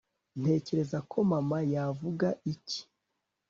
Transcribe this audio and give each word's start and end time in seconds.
ntekereza 0.39 0.97
ko, 1.11 1.17
mama 1.31 1.57
yavuga 1.73 2.27
iki.. 2.53 2.79